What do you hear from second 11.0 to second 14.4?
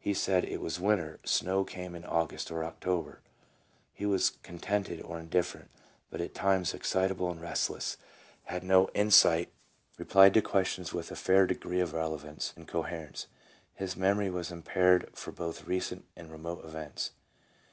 a fair degree of relevance and co herence. His memory